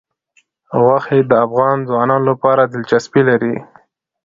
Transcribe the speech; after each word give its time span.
غوښې 0.83 1.19
د 1.29 1.31
افغان 1.45 1.77
ځوانانو 1.89 2.25
لپاره 2.31 2.63
دلچسپي 2.73 3.21
لري. 3.29 3.55